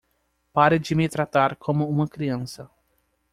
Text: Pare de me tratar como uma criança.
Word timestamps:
Pare 0.57 0.79
de 0.79 0.95
me 0.95 1.07
tratar 1.07 1.55
como 1.57 1.87
uma 1.87 2.07
criança. 2.07 2.67